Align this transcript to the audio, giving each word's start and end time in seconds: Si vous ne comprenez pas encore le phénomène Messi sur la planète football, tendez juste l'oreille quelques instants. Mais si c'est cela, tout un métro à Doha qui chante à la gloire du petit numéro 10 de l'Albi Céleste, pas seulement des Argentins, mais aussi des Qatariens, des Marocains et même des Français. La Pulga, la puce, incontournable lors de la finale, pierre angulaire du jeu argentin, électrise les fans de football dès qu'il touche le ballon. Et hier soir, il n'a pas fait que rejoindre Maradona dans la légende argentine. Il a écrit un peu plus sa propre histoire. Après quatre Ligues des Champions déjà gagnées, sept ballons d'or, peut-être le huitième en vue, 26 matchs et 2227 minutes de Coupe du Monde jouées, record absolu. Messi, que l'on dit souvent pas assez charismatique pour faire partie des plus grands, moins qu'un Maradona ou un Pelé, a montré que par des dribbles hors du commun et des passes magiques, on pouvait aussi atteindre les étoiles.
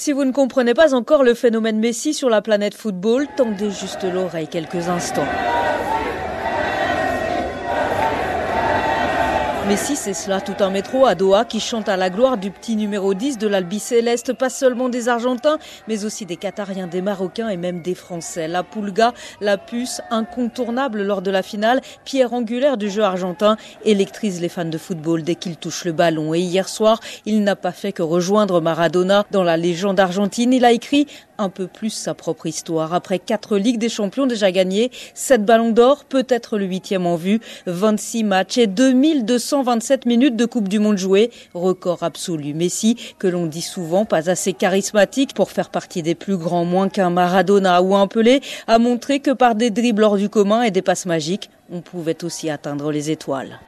Si 0.00 0.12
vous 0.12 0.24
ne 0.24 0.30
comprenez 0.30 0.74
pas 0.74 0.94
encore 0.94 1.24
le 1.24 1.34
phénomène 1.34 1.80
Messi 1.80 2.14
sur 2.14 2.30
la 2.30 2.40
planète 2.40 2.74
football, 2.74 3.26
tendez 3.36 3.72
juste 3.72 4.04
l'oreille 4.04 4.46
quelques 4.46 4.88
instants. 4.88 5.26
Mais 9.68 9.76
si 9.76 9.96
c'est 9.96 10.14
cela, 10.14 10.40
tout 10.40 10.54
un 10.60 10.70
métro 10.70 11.04
à 11.04 11.14
Doha 11.14 11.44
qui 11.44 11.60
chante 11.60 11.90
à 11.90 11.98
la 11.98 12.08
gloire 12.08 12.38
du 12.38 12.50
petit 12.50 12.74
numéro 12.74 13.12
10 13.12 13.36
de 13.36 13.46
l'Albi 13.46 13.78
Céleste, 13.80 14.32
pas 14.32 14.48
seulement 14.48 14.88
des 14.88 15.10
Argentins, 15.10 15.58
mais 15.88 16.06
aussi 16.06 16.24
des 16.24 16.36
Qatariens, 16.36 16.86
des 16.86 17.02
Marocains 17.02 17.50
et 17.50 17.58
même 17.58 17.82
des 17.82 17.94
Français. 17.94 18.48
La 18.48 18.62
Pulga, 18.62 19.12
la 19.42 19.58
puce, 19.58 20.00
incontournable 20.10 21.02
lors 21.02 21.20
de 21.20 21.30
la 21.30 21.42
finale, 21.42 21.82
pierre 22.06 22.32
angulaire 22.32 22.78
du 22.78 22.88
jeu 22.88 23.02
argentin, 23.02 23.58
électrise 23.84 24.40
les 24.40 24.48
fans 24.48 24.64
de 24.64 24.78
football 24.78 25.22
dès 25.22 25.34
qu'il 25.34 25.58
touche 25.58 25.84
le 25.84 25.92
ballon. 25.92 26.32
Et 26.32 26.40
hier 26.40 26.66
soir, 26.66 26.98
il 27.26 27.44
n'a 27.44 27.54
pas 27.54 27.72
fait 27.72 27.92
que 27.92 28.02
rejoindre 28.02 28.62
Maradona 28.62 29.26
dans 29.32 29.44
la 29.44 29.58
légende 29.58 30.00
argentine. 30.00 30.54
Il 30.54 30.64
a 30.64 30.72
écrit 30.72 31.06
un 31.38 31.48
peu 31.48 31.66
plus 31.66 31.90
sa 31.90 32.14
propre 32.14 32.46
histoire. 32.46 32.92
Après 32.92 33.18
quatre 33.18 33.56
Ligues 33.56 33.78
des 33.78 33.88
Champions 33.88 34.26
déjà 34.26 34.52
gagnées, 34.52 34.90
sept 35.14 35.44
ballons 35.44 35.70
d'or, 35.70 36.04
peut-être 36.04 36.58
le 36.58 36.66
huitième 36.66 37.06
en 37.06 37.16
vue, 37.16 37.40
26 37.66 38.24
matchs 38.24 38.58
et 38.58 38.66
2227 38.66 40.04
minutes 40.06 40.36
de 40.36 40.44
Coupe 40.44 40.68
du 40.68 40.78
Monde 40.78 40.98
jouées, 40.98 41.30
record 41.54 42.02
absolu. 42.02 42.54
Messi, 42.54 42.96
que 43.18 43.28
l'on 43.28 43.46
dit 43.46 43.62
souvent 43.62 44.04
pas 44.04 44.28
assez 44.28 44.52
charismatique 44.52 45.34
pour 45.34 45.50
faire 45.50 45.70
partie 45.70 46.02
des 46.02 46.14
plus 46.14 46.36
grands, 46.36 46.64
moins 46.64 46.88
qu'un 46.88 47.10
Maradona 47.10 47.82
ou 47.82 47.94
un 47.94 48.06
Pelé, 48.06 48.40
a 48.66 48.78
montré 48.78 49.20
que 49.20 49.30
par 49.30 49.54
des 49.54 49.70
dribbles 49.70 50.04
hors 50.04 50.16
du 50.16 50.28
commun 50.28 50.62
et 50.62 50.70
des 50.70 50.82
passes 50.82 51.06
magiques, 51.06 51.50
on 51.70 51.80
pouvait 51.80 52.24
aussi 52.24 52.50
atteindre 52.50 52.90
les 52.90 53.10
étoiles. 53.10 53.56